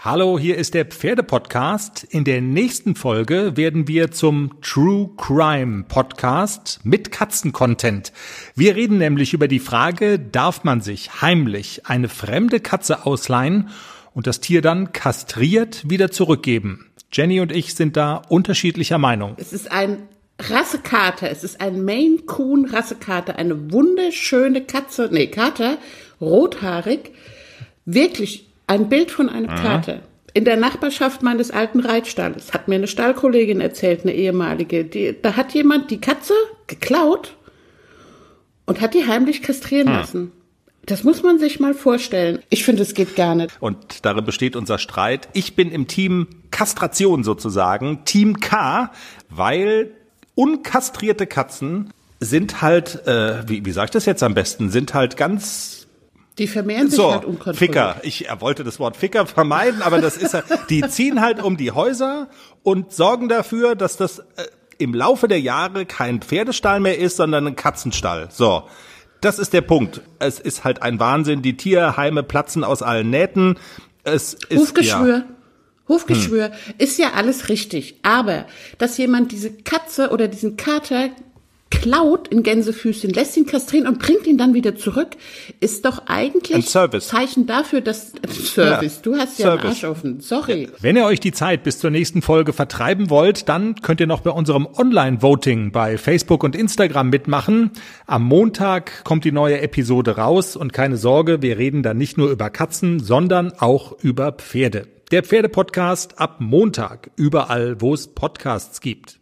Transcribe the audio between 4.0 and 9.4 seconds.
zum True Crime Podcast mit Katzencontent. Wir reden nämlich